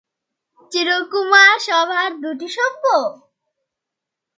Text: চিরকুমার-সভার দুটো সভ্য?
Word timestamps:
চিরকুমার-সভার 0.71 2.09
দুটো 2.23 2.47
সভ্য? 2.55 2.83